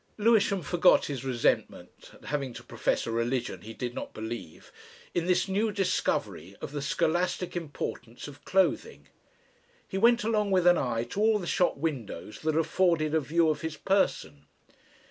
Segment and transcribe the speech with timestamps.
[0.17, 4.71] Lewisham forgot his resentment at having to profess a religion he did not believe,
[5.13, 9.09] in this new discovery of the scholastic importance of clothing.
[9.87, 13.47] He went along with an eye to all the shop windows that afforded a view
[13.51, 14.47] of his person.